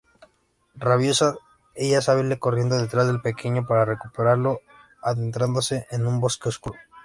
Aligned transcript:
Rabiosa, 0.73 1.37
ella 1.75 2.01
sale 2.01 2.39
corriendo 2.39 2.75
detrás 2.75 3.05
del 3.05 3.21
pequeño 3.21 3.67
para 3.67 3.85
recuperarlo, 3.85 4.61
adentrándose 4.99 5.85
en 5.91 6.07
un 6.07 6.19
bosque 6.19 6.49
oscuro. 6.49 6.79